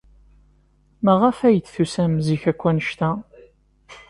Maɣef 1.03 1.37
ay 1.47 1.57
d-tusam 1.59 2.13
zik 2.25 2.43
akk 2.51 2.61
anect-a? 2.69 3.11